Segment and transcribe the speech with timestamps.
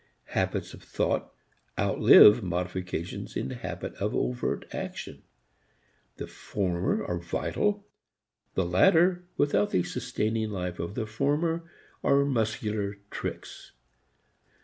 [0.33, 1.31] Habits of thought
[1.77, 5.21] outlive modifications in habits of overt action.
[6.17, 7.85] The former are vital,
[8.55, 11.69] the latter, without the sustaining life of the former,
[12.03, 13.73] are muscular tricks.